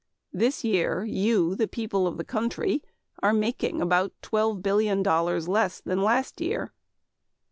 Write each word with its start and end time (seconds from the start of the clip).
This 0.33 0.63
year 0.63 1.03
you, 1.03 1.53
the 1.55 1.67
people 1.67 2.07
of 2.07 2.17
this 2.17 2.25
country, 2.25 2.81
are 3.21 3.33
making 3.33 3.83
about 3.83 4.11
twelve 4.23 4.63
billion 4.63 5.03
dollars 5.03 5.47
less 5.47 5.79
than 5.79 6.01
last 6.01 6.41
year. 6.41 6.73